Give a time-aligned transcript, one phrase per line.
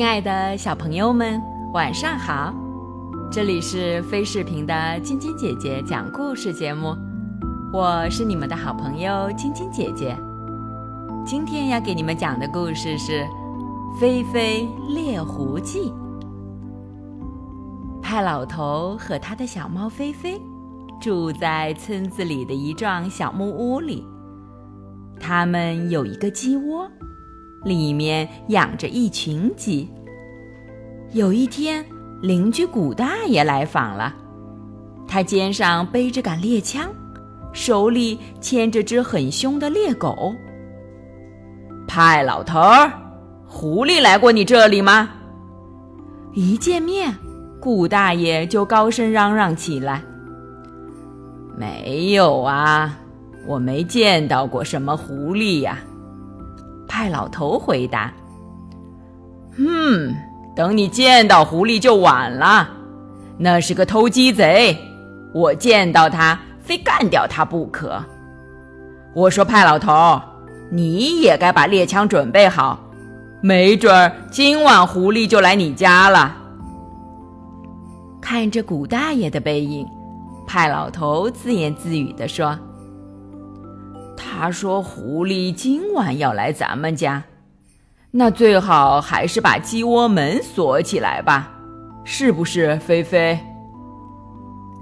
[0.00, 1.38] 亲爱的小朋友们，
[1.74, 2.54] 晚上好！
[3.30, 6.96] 这里是飞视频的晶晶姐姐讲故事节目，
[7.70, 10.16] 我是你们的好朋友晶晶姐姐。
[11.26, 13.20] 今天要给你们讲的故事是
[14.00, 15.90] 《菲菲猎狐记》。
[18.00, 20.40] 派老头和他的小猫菲菲
[20.98, 24.02] 住在村子里的一幢小木屋里，
[25.20, 26.90] 他们有一个鸡窝。
[27.64, 29.88] 里面养着一群鸡。
[31.12, 31.84] 有一天，
[32.22, 34.14] 邻居古大爷来访了，
[35.08, 36.88] 他肩上背着杆猎枪，
[37.52, 40.32] 手里牵着只很凶的猎狗。
[41.88, 42.92] 派老头儿，
[43.46, 45.10] 狐狸来过你这里吗？
[46.32, 47.12] 一见面，
[47.60, 50.00] 顾大爷就高声嚷嚷起来
[51.58, 52.96] ：“没有啊，
[53.48, 55.78] 我没见到过什么狐狸呀。”
[56.90, 58.12] 派老头回答
[59.56, 60.12] ：“嗯，
[60.56, 62.68] 等你见到狐狸就晚了。
[63.38, 64.76] 那是个偷鸡贼，
[65.32, 68.04] 我见到他非干掉他不可。
[69.14, 70.20] 我说派老头，
[70.68, 72.80] 你也该把猎枪准备好，
[73.40, 76.36] 没准儿今晚狐狸就来你家了。”
[78.20, 79.86] 看着古大爷的背影，
[80.44, 82.58] 派老头自言自语地说。
[84.40, 87.22] 他说：“狐狸今晚要来咱们家，
[88.10, 91.50] 那最好还是把鸡窝门锁起来吧，
[92.04, 93.38] 是不是？”菲菲，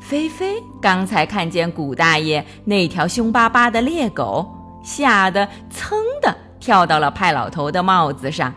[0.00, 4.50] 菲菲刚才看见古大爷那条凶巴巴的猎狗，
[4.82, 8.54] 吓得噌的跳到了派老头的帽子上。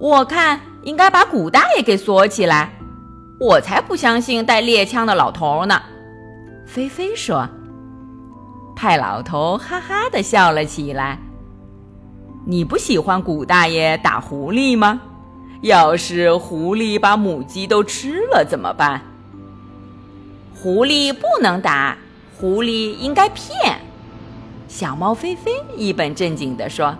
[0.00, 2.72] 我看应该把古大爷给锁起来，
[3.38, 5.80] 我才不相信带猎枪的老头呢。
[6.66, 7.48] 菲菲说。
[8.78, 11.18] 派老头哈哈的笑了起来。
[12.46, 15.00] 你不喜欢古大爷打狐狸吗？
[15.62, 19.02] 要是狐狸把母鸡都吃了怎么办？
[20.54, 21.98] 狐狸不能打，
[22.38, 23.80] 狐狸应该骗。
[24.68, 26.96] 小猫菲菲一本正经地说：“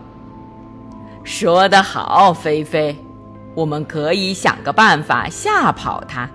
[1.22, 2.97] 说得好，菲菲，
[3.55, 6.28] 我们可以想个办法吓跑它，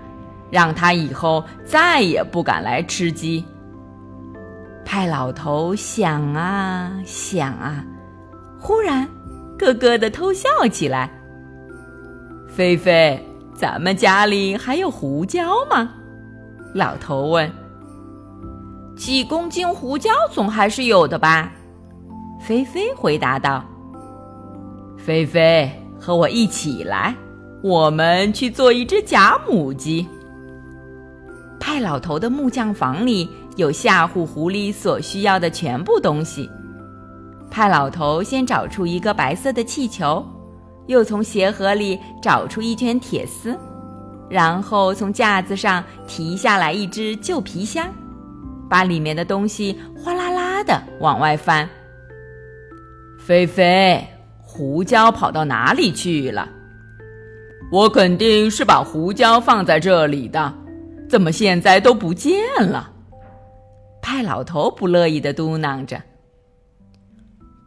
[0.49, 3.43] 让它以后再也不敢来吃鸡。”
[4.85, 7.83] 派老头想啊想啊，
[8.59, 9.07] 忽然
[9.57, 11.09] 咯咯的偷笑起来。
[12.47, 13.19] 菲菲，
[13.55, 15.89] 咱们家里还有胡椒吗？
[16.73, 17.51] 老头问。
[18.95, 21.51] 几公斤胡椒总还是有的吧？
[22.39, 23.63] 菲菲回答道。
[24.97, 27.15] 菲菲，和我一起来，
[27.63, 30.07] 我们去做一只假母鸡。
[31.59, 33.27] 派老头的木匠房里。
[33.55, 36.49] 有吓唬狐狸所需要的全部东西。
[37.51, 40.25] 派老头先找出一个白色的气球，
[40.87, 43.55] 又从鞋盒里找出一圈铁丝，
[44.27, 47.85] 然后从架子上提下来一只旧皮箱，
[48.69, 51.69] 把里面的东西哗啦啦的往外翻。
[53.19, 54.03] 菲菲，
[54.41, 56.49] 胡椒跑到哪里去了？
[57.71, 60.53] 我肯定是把胡椒放在这里的，
[61.07, 62.91] 怎么现在都不见了？
[64.03, 65.99] 派老头不乐意的嘟囔着：“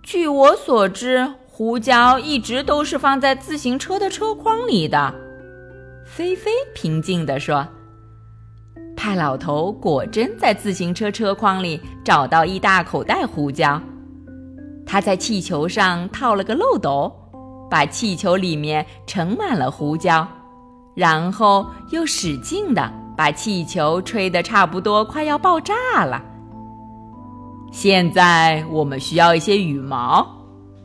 [0.04, 5.12] 据我所知，胡椒一直都是放在自行车的车筐里的。”
[6.04, 7.66] 菲菲平静地说
[8.94, 13.80] ：“派老头果真在自行车车筐里找到一大口袋胡椒，
[14.84, 17.10] 他在气球上套了个漏斗，
[17.70, 20.28] 把气球里面盛满了胡椒，
[20.94, 26.22] 然后又使劲的。”把气球吹得差不多快要爆炸了。
[27.72, 30.26] 现在我们需要一些羽毛，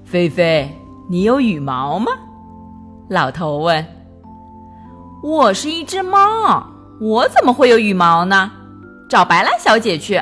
[0.03, 0.69] 菲菲，
[1.09, 2.11] 你有羽毛吗？
[3.09, 3.85] 老头问。
[5.21, 6.65] 我是一只猫，
[6.99, 8.51] 我怎么会有羽毛呢？
[9.07, 10.19] 找白兰小姐去。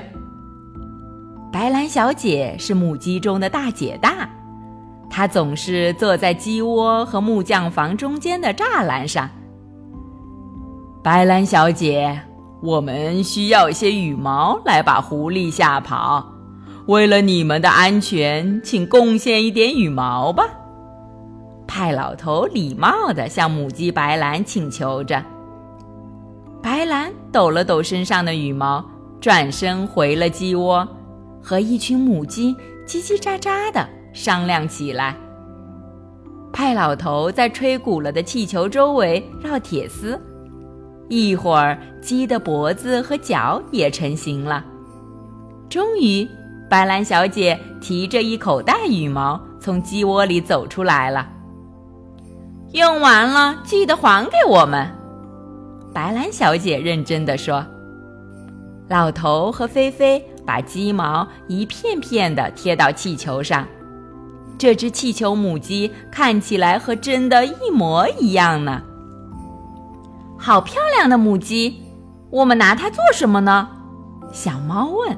[1.51, 4.29] 白兰小姐是母鸡中的大姐大，
[5.09, 9.29] 她总是坐在鸡窝和木匠房中间的栅栏上。
[11.01, 12.19] 白兰小姐，
[12.61, 16.25] 我们需要一些羽毛来把狐狸吓跑。
[16.87, 20.43] 为了你们的安全，请贡献一点羽毛吧。
[21.65, 25.23] 派老头礼貌地向母鸡白兰请求着。
[26.61, 28.83] 白兰抖了抖身上的羽毛，
[29.21, 30.85] 转身回了鸡窝，
[31.41, 32.53] 和一群母鸡
[32.85, 35.15] 叽叽喳喳地商量起来。
[36.51, 40.19] 派老头在吹鼓了的气球周围绕铁丝。
[41.09, 44.63] 一会儿，鸡的脖子和脚也成型了。
[45.67, 46.27] 终于，
[46.69, 51.27] 白兰小姐提着一口袋羽毛从鸡窝里走出来了。
[52.73, 54.88] 用完了记得还给我们。”
[55.91, 57.65] 白兰小姐认真的说。
[58.88, 63.67] 老头和菲菲把鸡毛一片片的贴到气球上，
[64.57, 68.81] 这只气球母鸡看起来和真的一模一样呢。
[70.41, 71.83] 好漂亮的母鸡，
[72.30, 73.68] 我们拿它做什么呢？
[74.31, 75.18] 小猫问。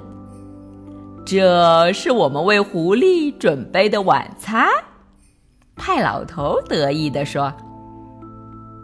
[1.23, 4.67] 这是我们为狐狸准备的晚餐，
[5.75, 7.53] 派老头得意地说。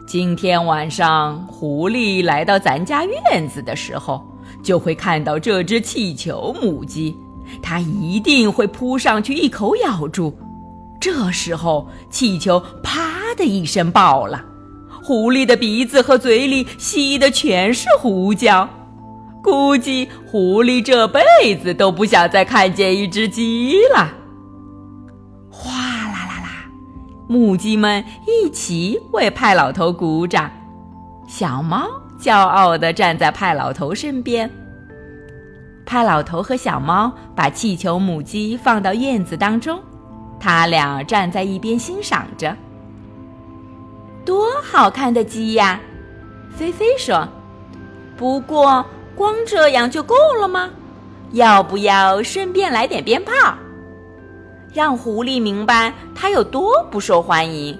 [0.06, 4.24] 今天晚上狐狸来到咱家院子的时候。
[4.62, 7.14] 就会看到这只气球母鸡，
[7.62, 10.36] 它一定会扑上去一口咬住。
[11.00, 14.44] 这时候，气球啪的一声爆了，
[15.08, 18.68] 狐狸的鼻子和嘴里吸的全是胡椒。
[19.42, 21.22] 估计狐狸这辈
[21.62, 24.12] 子都不想再看见一只鸡了。
[25.50, 26.70] 哗啦啦啦，
[27.26, 30.50] 母鸡们一起为派老头鼓掌。
[31.26, 31.88] 小猫。
[32.20, 34.50] 骄傲地站在派老头身边。
[35.86, 39.80] 派老头和小猫把气球母鸡放到院子当中，
[40.38, 42.54] 他俩站在一边欣赏着。
[44.28, 45.80] 多好看的鸡呀！
[46.54, 47.26] 菲菲说
[48.14, 48.84] ：“不过
[49.14, 50.68] 光这样就够了吗？
[51.32, 53.32] 要不要顺便来点鞭炮，
[54.70, 57.74] 让狐狸明白它有多不受欢迎？”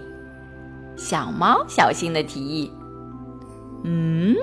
[0.97, 2.73] 小猫小心地提议。
[3.85, 4.35] 嗯，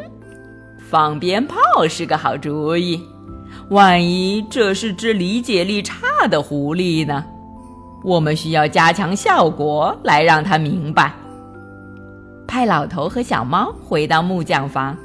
[0.78, 1.58] 放鞭炮
[1.90, 3.04] 是个好主意。
[3.72, 7.26] 万一这是只理解力差的狐狸呢？
[8.04, 11.12] 我们需要加强效果来让它明白。
[12.48, 14.96] 派老头和小猫回到木匠房，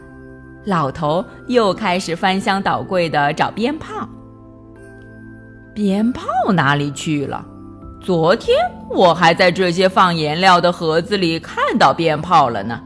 [0.65, 4.09] 老头又开始翻箱倒柜的找鞭炮。
[5.75, 7.45] 鞭炮哪里去了？
[8.01, 8.57] 昨天
[8.91, 12.81] 我还在这些放颜料的盒子里看到鞭炮了呢。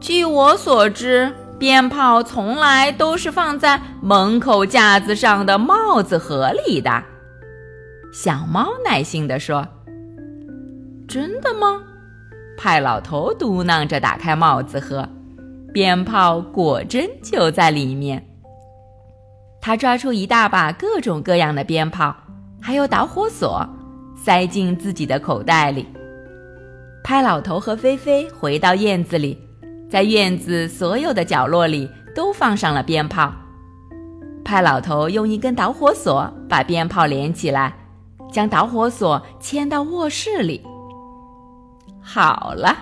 [0.00, 6.90] 据我所知，鞭炮从来都是放在门口架子上的帽子盒里的。
[8.12, 9.66] 小猫耐心地说
[11.06, 11.82] ：“真的吗？”
[12.56, 15.08] 派老头嘟囔着打开帽子盒，
[15.72, 18.24] 鞭炮果真就在里面。
[19.60, 22.14] 他抓出一大把各种各样的鞭炮，
[22.60, 23.66] 还有导火索，
[24.16, 25.86] 塞进自己的口袋里。
[27.04, 29.38] 派老头和菲菲回到院子里。
[29.90, 33.30] 在院子所有的角落里都放上了鞭炮。
[34.42, 37.76] 派老头用一根导火索把鞭炮连起来，
[38.32, 40.62] 将导火索牵到卧室里。
[42.02, 42.76] 好了，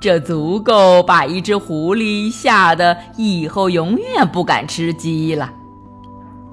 [0.00, 5.52] 这足够把一只狐狸吓得以后永远不敢吃鸡了。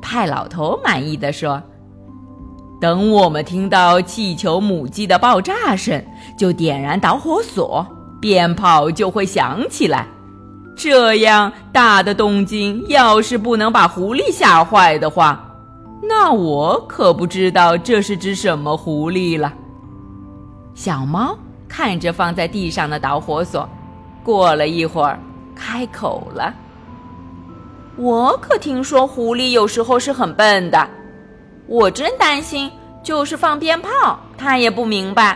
[0.01, 1.62] 派老头满意的说
[2.80, 6.04] ：“等我们听到气球母鸡的爆炸声，
[6.38, 7.85] 就点燃导火索。”
[8.21, 10.07] 鞭炮就会响起来，
[10.78, 15.45] 这样大的动静，要是不能把狐狸吓坏的话，
[16.07, 19.52] 那我可不知道这是只什么狐狸了。
[20.73, 21.38] 小猫
[21.75, 23.68] 看着放在地上的导火索，
[24.23, 25.19] 过了一会儿，
[25.56, 26.53] 开口了
[27.97, 30.87] ：“我可听说狐狸有时候是很笨的，
[31.65, 35.35] 我真担心，就是放鞭炮，它也不明白。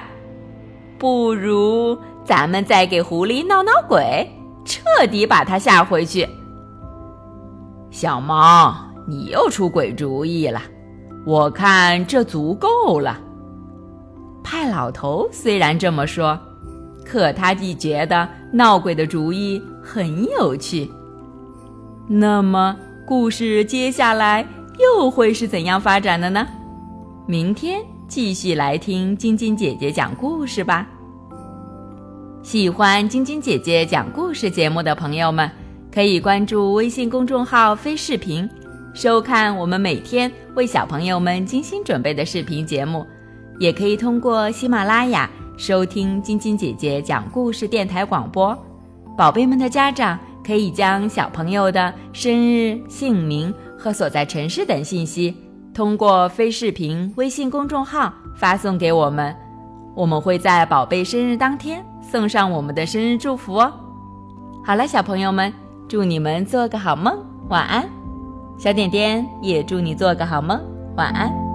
[1.00, 4.30] 不如……”咱们再给狐狸闹闹鬼，
[4.66, 6.28] 彻底把它吓回去。
[7.90, 8.76] 小猫，
[9.08, 10.62] 你又出鬼主意了，
[11.26, 13.18] 我看这足够了。
[14.50, 16.40] 派老头虽然这么说，
[17.04, 20.90] 可他既觉得闹鬼的主意很有趣。
[22.08, 22.74] 那么，
[23.06, 24.48] 故事接下来
[24.80, 26.48] 又会是怎样发展的呢？
[27.26, 30.88] 明天继续来听晶晶姐姐讲故事吧。
[32.42, 35.52] 喜欢晶晶姐姐讲故事节目的朋友们，
[35.94, 38.50] 可以关注微信公众号“飞视频”，
[38.96, 43.06] 收看我们每天为小朋友们精心准备的视频节目。
[43.60, 48.58] 也可以通过喜马拉雅收听晶晶姐姐讲故事电台广播。
[49.18, 55.36] 宝贝们的家长可以将小朋友的生日、姓名和所在城市等信息，
[55.74, 59.36] 通过飞视频微信公众号发送给我们，
[59.96, 61.84] 我们会在宝贝生日当天。
[62.10, 63.74] 送上我们的生日祝福哦！
[64.64, 65.52] 好了，小朋友们，
[65.90, 67.18] 祝你们做个好梦，
[67.50, 67.86] 晚安。
[68.58, 70.58] 小点点也祝你做个好梦，
[70.96, 71.47] 晚安。